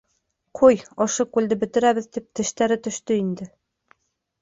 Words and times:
—Ҡуй, 0.59 0.79
ошо 1.05 1.27
күлде 1.37 1.59
бөтөрәбеҙ 1.65 2.09
тип, 2.19 2.29
тештәре 2.43 2.81
төштө 2.89 3.23
инде. 3.25 3.53